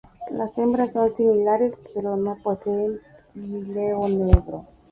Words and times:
Las 0.31 0.57
hembras 0.57 0.93
son 0.93 1.11
similares, 1.11 1.77
pero 1.93 2.17
no 2.17 2.35
poseen 2.41 2.99
píleo 3.35 4.07
negro. 4.09 4.65